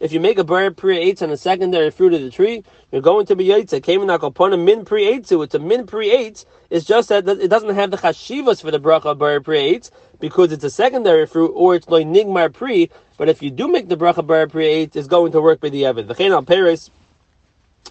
if 0.00 0.12
you 0.12 0.18
make 0.18 0.38
a 0.38 0.44
bar 0.44 0.70
pri 0.70 1.12
eitz 1.12 1.20
on 1.20 1.30
a 1.30 1.36
secondary 1.36 1.90
fruit 1.90 2.14
of 2.14 2.22
the 2.22 2.30
tree, 2.30 2.64
you're 2.90 3.02
going 3.02 3.26
to 3.26 3.36
be 3.36 3.44
yaitza. 3.44 3.82
Came 3.82 4.08
a 4.08 4.56
min 4.56 4.84
pri 4.86 5.02
eitzu. 5.04 5.44
It's 5.44 5.54
a 5.54 5.58
min 5.58 5.86
pri 5.86 6.08
eitz. 6.08 6.46
It's 6.70 6.86
just 6.86 7.10
that 7.10 7.28
it 7.28 7.48
doesn't 7.48 7.74
have 7.74 7.90
the 7.90 7.98
chashivas 7.98 8.62
for 8.62 8.70
the 8.70 8.80
bracha 8.80 9.16
bar 9.16 9.40
pri 9.40 9.74
eitz 9.74 9.90
because 10.18 10.52
it's 10.52 10.64
a 10.64 10.70
secondary 10.70 11.26
fruit 11.26 11.52
or 11.54 11.74
it's 11.74 11.86
like 11.88 12.06
nigmar 12.06 12.50
pri. 12.50 12.88
But 13.18 13.28
if 13.28 13.42
you 13.42 13.50
do 13.50 13.68
make 13.68 13.90
the 13.90 13.96
bracha 13.96 14.26
bar 14.26 14.46
pri 14.46 14.86
eitz, 14.86 14.96
it's 14.96 15.06
going 15.06 15.32
to 15.32 15.42
work 15.42 15.60
by 15.60 15.68
the 15.68 15.82
evid. 15.82 16.08
The 16.08 16.14
chen 16.14 16.32
al 16.32 16.44
peres 16.44 16.90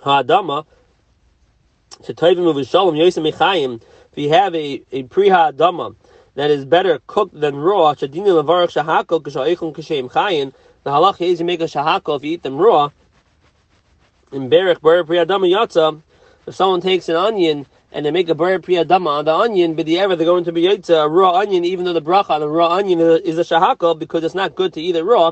ha'adama 0.01 0.65
shetayvim 2.01 2.51
uv'shalom 2.55 2.97
yosem 2.97 3.31
mechayim. 3.31 3.81
You 4.19 4.31
have 4.31 4.53
a 4.53 4.81
a 4.91 5.03
pri 5.03 5.29
ha'adama 5.29 5.95
that 6.35 6.51
is 6.51 6.65
better 6.65 6.99
cooked 7.07 7.39
than 7.39 7.55
raw, 7.55 7.93
shadini 7.93 8.27
levarach 8.27 8.75
shahakol 8.75 9.21
k'sha'eichon 9.21 9.73
k'sheim 9.73 10.11
chayin. 10.11 10.51
The 10.83 10.89
halacha 10.89 11.21
is 11.21 11.39
you 11.39 11.45
make 11.45 11.61
a 11.61 11.65
shahako 11.65 12.17
if 12.17 12.25
you 12.25 12.33
eat 12.33 12.43
them 12.43 12.57
raw. 12.57 12.89
In 14.33 14.49
berich 14.49 14.81
bar 14.81 15.05
priyadama 15.05 15.47
yatza, 15.49 16.01
if 16.45 16.53
someone 16.53 16.81
takes 16.81 17.07
an 17.07 17.15
onion 17.15 17.65
and 17.93 18.05
they 18.05 18.11
make 18.11 18.27
a 18.27 18.35
bar 18.35 18.59
priyadama 18.59 19.07
on 19.07 19.23
the 19.23 19.33
onion, 19.33 19.75
but 19.75 19.85
the 19.85 19.99
ever 19.99 20.17
they're 20.17 20.25
going 20.25 20.43
to 20.43 20.51
be 20.51 20.63
yatza, 20.63 21.05
a 21.05 21.07
raw 21.07 21.35
onion, 21.35 21.63
even 21.63 21.85
though 21.85 21.93
the 21.93 22.01
bracha 22.01 22.31
on 22.31 22.41
the 22.41 22.49
raw 22.49 22.73
onion 22.73 22.99
is 22.99 23.37
a 23.37 23.43
shahako 23.43 23.97
because 23.97 24.25
it's 24.25 24.35
not 24.35 24.53
good 24.53 24.73
to 24.73 24.81
eat 24.81 24.97
it 24.97 25.03
raw. 25.03 25.31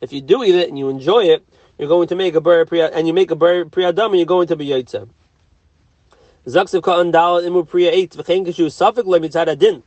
If 0.00 0.12
you 0.12 0.20
do 0.20 0.44
eat 0.44 0.54
it 0.54 0.68
and 0.68 0.78
you 0.78 0.90
enjoy 0.90 1.24
it, 1.24 1.44
you're 1.76 1.88
going 1.88 2.06
to 2.06 2.14
make 2.14 2.36
a 2.36 2.40
bar 2.40 2.64
priya, 2.66 2.88
and 2.94 3.08
you 3.08 3.14
make 3.14 3.32
a 3.32 3.36
bar 3.36 3.64
priyadama, 3.64 4.16
you're 4.16 4.26
going 4.26 4.46
to 4.46 4.54
be 4.54 4.68
yatza. 4.68 5.08
Zaksiv 6.44 6.82
ka'an 6.82 7.12
dal 7.12 7.40
imu 7.40 7.68
priya 7.68 7.92
eight 7.92 8.10
v'chein 8.10 8.44
kishu 8.44 8.64
le 9.06 9.20
mitzad 9.20 9.46
adin. 9.46 9.84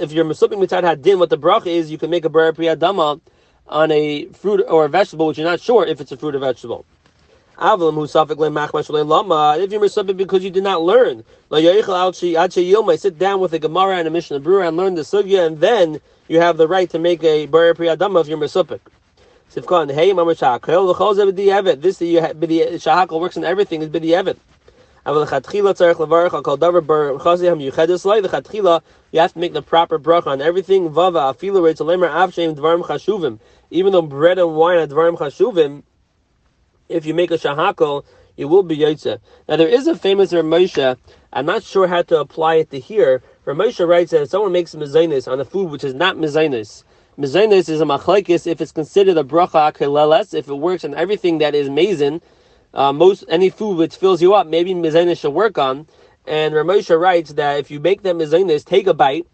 If 0.00 0.12
you're 0.12 0.24
mesuping 0.24 0.64
mitzad 0.64 0.84
hadin, 0.84 1.18
what 1.18 1.28
the 1.28 1.36
bracha 1.36 1.66
is, 1.66 1.90
you 1.90 1.98
can 1.98 2.08
make 2.08 2.24
a 2.24 2.28
bar 2.28 2.52
priyadama 2.52 3.20
on 3.66 3.90
a 3.90 4.26
fruit 4.26 4.64
or 4.68 4.84
a 4.84 4.88
vegetable 4.88 5.26
which 5.26 5.38
you're 5.38 5.50
not 5.50 5.60
sure 5.60 5.84
if 5.86 6.00
it's 6.00 6.12
a 6.12 6.16
fruit 6.16 6.36
or 6.36 6.38
vegetable. 6.38 6.84
If 7.56 7.80
you're 7.80 7.92
misubit 9.80 10.16
because 10.16 10.44
you 10.44 10.50
did 10.50 10.62
not 10.62 10.82
learn, 10.82 11.24
sit 12.96 13.18
down 13.18 13.40
with 13.40 13.52
a 13.52 13.58
Gemara 13.58 13.96
and 13.96 14.06
a 14.06 14.10
Mishnah 14.12 14.38
Berurah 14.38 14.68
and 14.68 14.76
learn 14.76 14.94
the 14.94 15.02
sugya, 15.02 15.46
and 15.46 15.58
then 15.58 16.00
you 16.28 16.38
have 16.38 16.58
the 16.58 16.68
right 16.68 16.88
to 16.90 17.00
make 17.00 17.24
a 17.24 17.46
bar 17.46 17.74
priyadama 17.74 18.20
if 18.20 18.28
you're 18.28 18.38
misubit. 18.38 18.78
Hey, 19.92 20.12
mama 20.12 20.34
shakel, 20.34 20.86
the 20.86 20.94
chol 20.94 21.14
zebedi 21.16 21.46
evet. 21.46 21.80
This 21.80 21.98
the 21.98 22.14
shahakal 22.14 23.20
works 23.20 23.36
in 23.36 23.42
everything 23.42 23.82
is 23.82 23.88
bidi 23.88 24.10
evet. 24.10 24.36
אבל 25.05 25.21
לכתחילה 25.21 25.73
צריך 25.73 25.99
לברך 25.99 26.33
על 26.33 26.41
כל 26.41 26.55
דבר 26.55 26.79
בחזי 27.15 27.49
המיוחדת 27.49 28.05
לי, 28.05 28.21
לכתחילה 28.21 28.77
you 29.11 29.19
have 29.19 29.33
to 29.33 29.39
make 29.39 29.53
the 29.53 29.61
proper 29.61 29.97
bracha 29.97 30.27
on 30.27 30.41
everything, 30.41 30.89
vava, 30.89 31.19
afilu 31.33 31.61
reitz 31.61 31.79
lemer 31.79 32.09
av 32.09 32.33
shem 32.33 32.55
dvarim 32.55 32.83
chashuvim. 32.83 33.39
Even 33.71 33.91
though 33.91 34.03
bread 34.03 34.37
and 34.37 34.55
wine 34.55 34.77
are 34.77 34.87
dvarim 34.87 35.17
chashuvim, 35.17 35.81
if 36.89 37.05
you 37.05 37.13
make 37.13 37.31
a 37.31 37.37
shahakol, 37.37 38.03
it 38.37 38.45
will 38.45 38.63
be 38.63 38.77
yotze. 38.77 39.19
Now 39.47 39.55
there 39.55 39.67
is 39.67 39.87
a 39.87 39.95
famous 39.95 40.31
Ramosha, 40.31 40.97
I'm 41.33 41.45
not 41.45 41.63
sure 41.63 41.87
how 41.87 42.03
to 42.03 42.19
apply 42.19 42.55
it 42.55 42.71
to 42.71 42.79
here. 42.79 43.21
Ramosha 43.45 43.87
writes 43.87 44.11
that 44.11 44.21
if 44.21 44.29
someone 44.29 44.51
makes 44.51 44.75
mezainis 44.75 45.31
on 45.31 45.39
a 45.39 45.45
food 45.45 45.71
which 45.71 45.83
is 45.83 45.93
not 45.93 46.17
mezainis, 46.17 46.83
mezainis 47.17 47.67
is 47.67 47.81
a 47.81 47.85
machlaikis 47.85 48.45
if 48.45 48.61
it's 48.61 48.71
considered 48.71 49.17
a 49.17 49.23
bracha 49.23 49.73
akeleles, 49.73 50.33
if 50.33 50.47
it 50.47 50.53
works 50.53 50.85
on 50.85 50.93
everything 50.93 51.39
that 51.39 51.55
is 51.55 51.69
mazin, 51.69 52.21
uh, 52.74 52.92
most 52.92 53.24
any 53.28 53.50
food 53.50 53.76
which 53.76 53.96
fills 53.96 54.20
you 54.20 54.34
up, 54.34 54.46
maybe 54.46 54.74
mezainis 54.74 55.20
should 55.20 55.32
work 55.32 55.58
on. 55.58 55.86
And 56.26 56.54
Ramosha 56.54 56.98
writes 56.98 57.34
that 57.34 57.60
if 57.60 57.70
you 57.70 57.80
make 57.80 58.02
them 58.02 58.18
mezainis, 58.18 58.64
take 58.64 58.86
a 58.86 58.94
bite, 58.94 59.26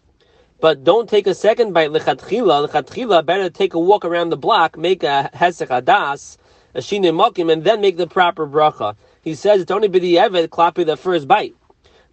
but 0.60 0.84
don't 0.84 1.08
take 1.08 1.26
a 1.26 1.34
second 1.34 1.72
bite 1.72 1.90
lechatchila. 1.90 2.68
Lechatchila, 2.68 3.24
better 3.24 3.48
take 3.48 3.74
a 3.74 3.78
walk 3.78 4.04
around 4.04 4.28
the 4.28 4.36
block, 4.36 4.76
make 4.76 5.02
a 5.02 5.30
hesek 5.32 5.68
adas, 5.68 6.36
a 6.74 6.82
shine 6.82 7.02
mokim, 7.04 7.50
and 7.50 7.64
then 7.64 7.80
make 7.80 7.96
the 7.96 8.06
proper 8.06 8.46
bracha. 8.46 8.94
He 9.22 9.34
says 9.34 9.62
it's 9.62 9.70
only 9.70 9.88
b'di'evet 9.88 10.48
klapi 10.48 10.84
the 10.84 10.96
first 10.96 11.26
bite. 11.26 11.54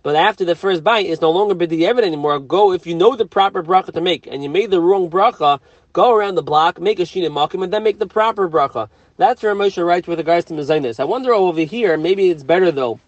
But 0.03 0.15
after 0.15 0.46
the 0.46 0.55
first 0.55 0.84
bite, 0.84 1.07
it's 1.07 1.22
no 1.22 1.31
longer 1.31 1.55
b'di'evet 1.55 2.03
anymore. 2.03 2.39
Go, 2.39 2.72
if 2.72 2.88
you 2.88 2.96
know 2.96 3.17
the 3.17 3.25
proper 3.25 3.62
bracha 3.62 3.91
to 3.93 4.01
make, 4.01 4.27
and 4.27 4.43
you 4.43 4.50
made 4.50 4.72
the 4.72 4.79
wrong 4.79 5.10
bracha, 5.10 5.60
go 5.91 6.15
around 6.15 6.36
the 6.36 6.43
block, 6.43 6.79
make 6.79 7.00
a 7.00 7.05
shine 7.05 7.24
mokim, 7.24 7.63
and 7.63 7.74
then 7.74 7.84
make 7.84 8.00
the 8.00 8.07
proper 8.07 8.48
bracha. 8.48 8.89
That's 9.17 9.41
where 9.41 9.55
Moshe 9.55 9.83
writes 9.83 10.07
with 10.07 10.19
regards 10.19 10.45
to 10.45 10.53
mezainis. 10.53 11.00
I 11.00 11.03
wonder 11.03 11.33
over 11.33 11.62
here, 11.62 11.97
maybe 11.97 12.29
it's 12.29 12.43
better 12.43 12.71
though. 12.71 13.00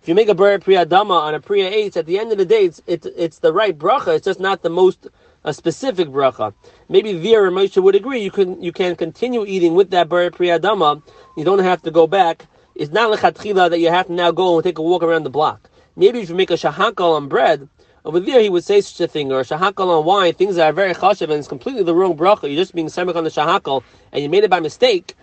If 0.00 0.08
you 0.08 0.14
make 0.14 0.30
a 0.30 0.34
bar 0.34 0.58
priya 0.58 0.86
dama 0.86 1.12
on 1.12 1.34
a 1.34 1.40
priya 1.40 1.68
eight, 1.68 1.98
at 1.98 2.06
the 2.06 2.18
end 2.18 2.32
of 2.32 2.38
the 2.38 2.46
day, 2.46 2.64
it's, 2.64 2.80
it's, 2.86 3.38
the 3.40 3.52
right 3.52 3.78
bracha. 3.78 4.16
It's 4.16 4.24
just 4.24 4.40
not 4.40 4.62
the 4.62 4.70
most 4.70 5.08
a 5.44 5.52
specific 5.52 6.08
bracha. 6.08 6.54
Maybe 6.88 7.12
Vera 7.12 7.50
Moshe 7.50 7.82
would 7.82 7.94
agree. 7.94 8.22
You 8.22 8.30
can 8.30 8.62
you 8.62 8.72
can 8.72 8.96
continue 8.96 9.44
eating 9.44 9.74
with 9.74 9.90
that 9.90 10.08
bar 10.08 10.30
priya 10.30 10.58
dama. 10.58 11.02
You 11.36 11.44
don't 11.44 11.58
have 11.58 11.82
to 11.82 11.90
go 11.90 12.06
back. 12.06 12.46
It's 12.74 12.90
not 12.90 13.10
lechatchila 13.14 13.68
that 13.68 13.80
you 13.80 13.90
have 13.90 14.06
to 14.06 14.14
now 14.14 14.30
go 14.30 14.56
and 14.56 14.64
take 14.64 14.78
a 14.78 14.82
walk 14.82 15.02
around 15.02 15.24
the 15.24 15.30
block. 15.30 15.68
Maybe 15.94 16.20
if 16.20 16.30
you 16.30 16.34
make 16.34 16.50
a 16.50 16.54
shahakal 16.54 17.16
on 17.16 17.28
bread, 17.28 17.68
over 18.06 18.18
there 18.18 18.40
he 18.40 18.48
would 18.48 18.64
say 18.64 18.80
such 18.80 19.00
a 19.02 19.08
thing, 19.08 19.30
or 19.30 19.40
a 19.40 19.44
shahakal 19.44 19.98
on 19.98 20.06
wine, 20.06 20.32
things 20.32 20.56
that 20.56 20.66
are 20.66 20.72
very 20.72 20.94
chashav 20.94 21.24
and 21.24 21.32
it's 21.32 21.48
completely 21.48 21.82
the 21.82 21.94
wrong 21.94 22.16
bracha. 22.16 22.44
You're 22.44 22.62
just 22.62 22.74
being 22.74 22.86
samik 22.86 23.16
on 23.16 23.24
the 23.24 23.30
shahakal 23.30 23.82
and 24.12 24.22
you 24.22 24.30
made 24.30 24.44
it 24.44 24.50
by 24.50 24.60
mistake 24.60 25.14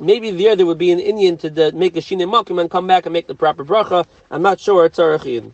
maybe 0.00 0.30
there 0.30 0.56
there 0.56 0.66
would 0.66 0.78
be 0.78 0.90
an 0.90 1.00
Indian 1.00 1.36
to 1.38 1.50
the, 1.50 1.72
make 1.72 1.96
a 1.96 2.00
shine 2.00 2.20
makim 2.20 2.60
and 2.60 2.70
come 2.70 2.86
back 2.86 3.06
and 3.06 3.12
make 3.12 3.26
the 3.26 3.34
proper 3.34 3.64
bracha. 3.64 4.06
I'm 4.30 4.42
not 4.42 4.60
sure 4.60 4.84
it's 4.86 4.98
arachin. 4.98 5.52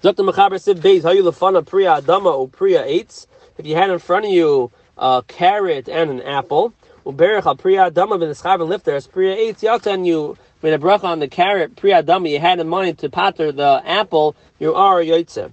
Dr. 0.00 0.22
Mechaber 0.22 0.60
said, 0.60 0.78
"Beis 0.78 1.02
hayu 1.02 1.22
lefana 1.22 1.66
priya 1.66 2.00
adama 2.00 2.32
or 2.32 2.48
priya 2.48 2.84
eitz." 2.84 3.26
If 3.58 3.66
you 3.66 3.74
had 3.74 3.90
in 3.90 3.98
front 3.98 4.26
of 4.26 4.30
you 4.30 4.70
a 4.96 5.22
carrot 5.26 5.88
and 5.88 6.10
an 6.10 6.22
apple, 6.22 6.72
uberich 7.04 7.46
al 7.46 7.56
priya 7.56 7.90
adama 7.90 8.18
ben 8.18 8.30
eschav 8.30 8.60
and 8.60 8.70
lifter 8.70 9.00
priya 9.10 9.36
eitz 9.36 9.60
yata, 9.60 9.92
and 9.94 10.06
you 10.06 10.36
made 10.62 10.72
a 10.72 10.78
bracha 10.78 11.04
on 11.04 11.18
the 11.18 11.28
carrot 11.28 11.76
priya 11.76 12.02
adama. 12.02 12.30
You 12.30 12.38
had 12.38 12.60
in 12.60 12.68
mind 12.68 12.98
to 12.98 13.08
pater 13.08 13.52
the 13.52 13.82
apple. 13.84 14.36
You 14.58 14.74
are 14.74 15.00
yaitze. 15.00 15.50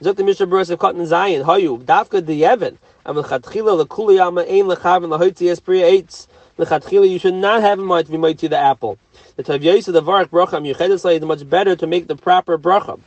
Dr. 0.00 0.22
Mishnah 0.22 0.46
Berurah 0.46 0.70
of 0.70 0.78
Cotton 0.78 1.04
Zion 1.06 1.44
hayu 1.44 1.82
dafka 1.82 2.24
the 2.24 2.42
Yevon. 2.42 2.78
Amal 3.04 3.24
chatchila 3.24 3.84
lekuliyama 3.84 4.48
ein 4.48 4.66
lechav 4.66 5.02
and 5.02 5.12
lahoitzi 5.12 5.64
priya 5.64 5.86
eitz 5.86 6.28
lechatchila, 6.58 7.08
you 7.08 7.18
should 7.18 7.34
not 7.34 7.62
have 7.62 7.78
in 7.78 7.86
mind 7.86 8.06
to 8.06 8.18
be 8.18 8.34
to 8.34 8.48
the 8.48 8.58
apple. 8.58 8.98
The 9.36 9.44
tavyos 9.44 9.88
of 9.88 9.94
the 9.94 10.02
varak 10.02 10.28
bracha 10.28 10.60
yuchedes 10.60 11.14
is 11.14 11.22
much 11.22 11.48
better 11.48 11.76
to 11.76 11.86
make 11.86 12.08
the 12.08 12.16
proper 12.16 12.58
bracha. 12.58 13.00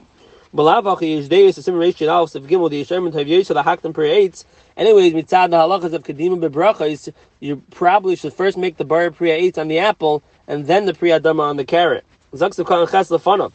Anyways, 4.77 5.13
mitzad 5.13 5.49
the 5.49 5.57
halachas 5.57 5.93
of 5.93 6.03
kedima 6.03 6.49
bebrachas, 6.49 7.13
you 7.39 7.61
probably 7.71 8.17
should 8.17 8.33
first 8.33 8.57
make 8.57 8.75
the 8.75 8.83
bar 8.83 9.11
priya 9.11 9.51
on 9.57 9.69
the 9.69 9.79
apple 9.79 10.21
and 10.47 10.67
then 10.67 10.85
the 10.85 10.93
priya 10.93 11.21
on 11.21 11.55
the 11.55 11.63
carrot. 11.63 12.03
Zaksav 12.33 12.65
kan 12.65 12.85
ches 12.87 13.09
lefanav. 13.09 13.53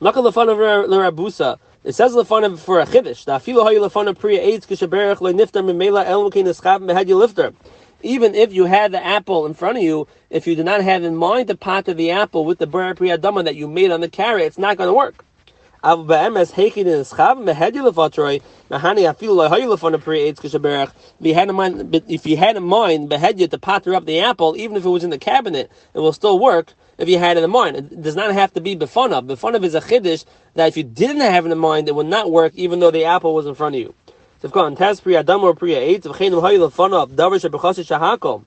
Nakal 0.00 0.30
lefanav 0.30 0.88
l'rabusa. 0.88 1.58
It 1.84 1.94
says 1.94 2.12
lefanav 2.12 2.58
for 2.58 2.80
a 2.80 2.86
chiddush. 2.86 3.24
The 3.24 3.32
afilu 3.32 3.64
hayu 3.64 3.88
lefanav 3.88 4.18
priya 4.18 4.42
eight 4.42 4.66
kishaberach 4.66 5.20
le 5.22 5.32
niftar 5.32 5.64
mimela 5.64 6.04
el 6.04 6.30
mukin 6.30 6.44
eschab 6.44 6.82
mehed 6.82 7.08
lifter. 7.08 7.54
Even 8.02 8.34
if 8.34 8.52
you 8.52 8.66
had 8.66 8.92
the 8.92 9.04
apple 9.04 9.46
in 9.46 9.54
front 9.54 9.78
of 9.78 9.84
you, 9.84 10.06
if 10.30 10.46
you 10.46 10.54
did 10.54 10.64
not 10.64 10.82
have 10.82 11.04
in 11.04 11.16
mind 11.16 11.48
the 11.48 11.56
pot 11.56 11.88
of 11.88 11.96
the 11.96 12.10
apple 12.10 12.44
with 12.44 12.58
the 12.58 12.66
bar 12.66 12.94
priyadama 12.94 13.44
that 13.44 13.56
you 13.56 13.68
made 13.68 13.90
on 13.90 14.00
the 14.00 14.08
carrot, 14.08 14.46
it's 14.46 14.58
not 14.58 14.76
going 14.76 14.88
to 14.88 14.94
work. 14.94 15.24
If 15.84 15.98
you 22.26 22.36
had 22.36 22.56
in 22.56 22.62
mind, 22.62 23.12
if 23.12 23.20
you 23.20 23.26
had 23.26 23.50
to 23.50 23.58
potter 23.58 23.94
up 23.94 24.06
the 24.06 24.20
apple, 24.20 24.56
even 24.56 24.76
if 24.76 24.84
it 24.84 24.88
was 24.88 25.02
in 25.02 25.10
the 25.10 25.18
cabinet, 25.18 25.72
it 25.94 25.98
will 25.98 26.12
still 26.12 26.38
work. 26.38 26.74
If 26.98 27.08
you 27.08 27.18
had 27.18 27.36
it 27.36 27.42
in 27.42 27.50
mind, 27.50 27.76
it 27.76 28.02
does 28.02 28.14
not 28.14 28.32
have 28.32 28.52
to 28.52 28.60
be 28.60 28.76
befanav. 28.76 29.26
Befanav 29.26 29.64
is 29.64 29.74
a 29.74 29.80
chiddush 29.80 30.24
that 30.54 30.68
if 30.68 30.76
you 30.76 30.84
didn't 30.84 31.22
have 31.22 31.46
it 31.46 31.50
in 31.50 31.58
mind, 31.58 31.88
it 31.88 31.96
would 31.96 32.06
not 32.06 32.30
work, 32.30 32.52
even 32.54 32.78
though 32.78 32.92
the 32.92 33.04
apple 33.04 33.34
was 33.34 33.46
in 33.46 33.56
front 33.56 33.74
of 33.74 33.80
you. 33.80 33.92
If 34.42 34.50
gone 34.50 34.74
test 34.74 35.04
priya 35.04 35.20
adam 35.20 35.44
or 35.44 35.54
priya 35.54 35.78
eight, 35.78 36.04
if 36.04 36.12
chenim 36.12 36.42
hayu 36.42 36.68
lefanav 36.68 37.10
davar 37.10 37.38
shebechasi 37.38 37.86
shahakol. 37.86 38.42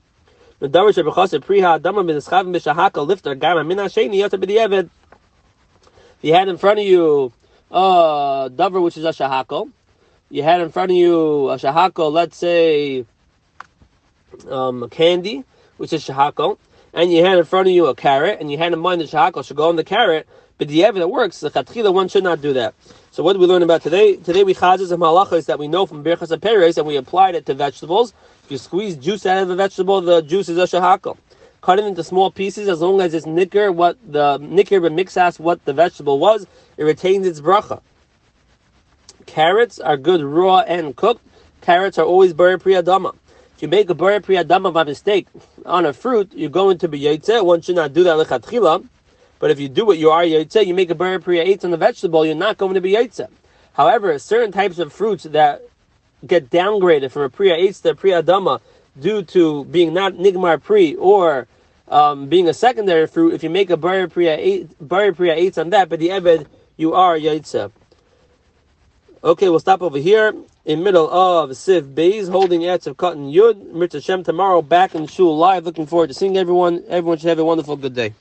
The 0.58 0.68
davar 0.68 0.92
shebechasi 0.92 1.42
priya 1.42 1.76
adam 1.76 2.06
bin 2.06 2.16
eschavim 2.16 2.54
b'shahakol 2.54 3.06
lifter 3.06 3.34
gama 3.34 3.64
min 3.64 3.78
hasheni 3.78 4.16
yata 4.16 4.38
b'diavad. 4.38 4.90
If 6.18 6.18
you 6.20 6.34
had 6.34 6.48
in 6.48 6.58
front 6.58 6.80
of 6.80 6.84
you 6.84 7.32
uh 7.70 8.50
davar 8.50 8.82
which 8.82 8.98
is 8.98 9.04
a 9.06 9.08
shahakol, 9.08 9.70
you 10.28 10.42
had 10.42 10.60
in 10.60 10.70
front 10.70 10.90
of 10.90 10.96
you 10.98 11.48
a 11.48 11.56
shahakol, 11.56 12.12
let's 12.12 12.36
say 12.36 13.06
um, 14.50 14.90
candy, 14.90 15.44
which 15.78 15.94
is 15.94 16.04
shahakol, 16.04 16.58
and 16.92 17.10
you 17.10 17.24
had 17.24 17.38
in 17.38 17.44
front 17.44 17.68
of 17.68 17.74
you 17.74 17.86
a 17.86 17.94
carrot, 17.94 18.38
and 18.38 18.50
you 18.50 18.58
had 18.58 18.74
in 18.74 18.80
mind 18.80 19.00
the 19.00 19.06
shahakol 19.06 19.42
should 19.42 19.56
go 19.56 19.70
on 19.70 19.76
the 19.76 19.84
carrot, 19.84 20.28
but 20.58 20.68
the 20.68 20.84
evidence 20.84 21.10
works, 21.10 21.40
the 21.40 21.50
chatchila 21.50 21.92
one 21.92 22.08
should 22.08 22.24
not 22.24 22.40
do 22.40 22.52
that. 22.54 22.74
So 23.10 23.22
what 23.22 23.34
do 23.34 23.38
we 23.38 23.46
learn 23.46 23.62
about 23.62 23.82
today? 23.82 24.16
Today 24.16 24.44
we 24.44 24.54
chazes 24.54 24.90
and 24.90 25.02
malachas 25.02 25.46
that 25.46 25.58
we 25.58 25.68
know 25.68 25.86
from 25.86 26.02
birchas 26.02 26.40
peres, 26.40 26.78
and 26.78 26.86
we 26.86 26.96
applied 26.96 27.34
it 27.34 27.46
to 27.46 27.54
vegetables. 27.54 28.14
If 28.44 28.50
you 28.50 28.58
squeeze 28.58 28.96
juice 28.96 29.26
out 29.26 29.42
of 29.42 29.50
a 29.50 29.56
vegetable, 29.56 30.00
the 30.00 30.22
juice 30.22 30.48
is 30.48 30.58
a 30.58 30.62
shahakal. 30.62 31.18
Cut 31.60 31.78
it 31.78 31.84
into 31.84 32.04
small 32.04 32.30
pieces 32.30 32.68
as 32.68 32.80
long 32.80 33.00
as 33.00 33.12
it's 33.12 33.26
nicker 33.26 33.72
what 33.72 33.98
the 34.06 34.38
nicker 34.38 34.80
mixas 34.80 35.40
what 35.40 35.64
the 35.64 35.72
vegetable 35.72 36.18
was, 36.18 36.46
it 36.76 36.84
retains 36.84 37.26
its 37.26 37.40
bracha. 37.40 37.80
Carrots 39.26 39.80
are 39.80 39.96
good 39.96 40.22
raw 40.22 40.60
and 40.60 40.94
cooked. 40.94 41.22
Carrots 41.60 41.98
are 41.98 42.04
always 42.04 42.32
bari 42.32 42.58
priyadama. 42.58 43.14
If 43.56 43.62
you 43.62 43.68
make 43.68 43.90
a 43.90 43.94
bari 43.94 44.20
priyadama 44.20 44.72
by 44.72 44.84
mistake 44.84 45.26
on 45.64 45.84
a 45.84 45.92
fruit, 45.92 46.32
you're 46.34 46.50
going 46.50 46.78
to 46.78 46.88
be 46.88 47.00
yaitze. 47.00 47.44
One 47.44 47.60
should 47.60 47.76
not 47.76 47.92
do 47.92 48.04
that 48.04 48.16
lechatchila. 48.16 48.86
But 49.38 49.50
if 49.50 49.60
you 49.60 49.68
do 49.68 49.84
what 49.84 49.98
you 49.98 50.10
are 50.10 50.22
yaitze, 50.22 50.66
you 50.66 50.74
make 50.74 50.90
a 50.90 50.94
bari 50.94 51.20
priya 51.20 51.44
eitz 51.44 51.64
on 51.64 51.70
the 51.70 51.76
vegetable, 51.76 52.24
you're 52.24 52.34
not 52.34 52.56
going 52.56 52.74
to 52.74 52.80
be 52.80 52.92
yaitze. 52.92 53.28
However, 53.74 54.18
certain 54.18 54.52
types 54.52 54.78
of 54.78 54.92
fruits 54.92 55.24
that 55.24 55.62
get 56.26 56.50
downgraded 56.50 57.10
from 57.10 57.22
a 57.22 57.28
priya 57.28 57.56
eitz 57.56 57.82
to 57.82 57.90
a 57.90 57.94
priya 57.94 58.22
dama 58.22 58.60
due 58.98 59.22
to 59.22 59.64
being 59.66 59.92
not 59.92 60.14
nigmar 60.14 60.62
pri 60.62 60.94
or 60.94 61.46
um, 61.88 62.28
being 62.28 62.48
a 62.48 62.54
secondary 62.54 63.06
fruit, 63.06 63.34
if 63.34 63.42
you 63.42 63.50
make 63.50 63.70
a 63.70 63.76
bari 63.76 64.08
priya 64.08 64.38
eitz 64.38 65.58
on 65.58 65.70
that, 65.70 65.88
but 65.88 66.00
the 66.00 66.08
eved, 66.08 66.46
you 66.76 66.94
are 66.94 67.16
yaitze. 67.16 67.70
Okay, 69.22 69.48
we'll 69.48 69.58
stop 69.58 69.82
over 69.82 69.98
here 69.98 70.32
in 70.64 70.82
middle 70.82 71.10
of 71.10 71.50
Siv 71.50 71.94
Bays, 71.94 72.28
holding 72.28 72.60
Etz 72.60 72.86
of 72.86 72.96
Cotton 72.96 73.32
Yud. 73.32 73.72
Mitzvah 73.72 74.00
Shem 74.00 74.22
tomorrow 74.22 74.62
back 74.62 74.94
in 74.94 75.06
Shul 75.06 75.36
live. 75.36 75.64
Looking 75.64 75.86
forward 75.86 76.08
to 76.08 76.14
seeing 76.14 76.36
everyone. 76.36 76.84
Everyone 76.88 77.18
should 77.18 77.28
have 77.30 77.38
a 77.38 77.44
wonderful 77.44 77.76
good 77.76 77.94
day. 77.94 78.14